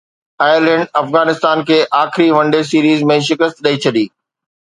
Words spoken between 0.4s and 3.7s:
Ireland Afghanistan کي آخري one day series ۾ شڪست